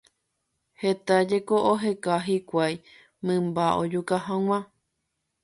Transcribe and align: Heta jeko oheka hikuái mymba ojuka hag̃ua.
Heta 0.81 1.15
jeko 1.29 1.55
oheka 1.71 2.13
hikuái 2.27 2.75
mymba 3.25 3.65
ojuka 3.81 4.15
hag̃ua. 4.25 4.59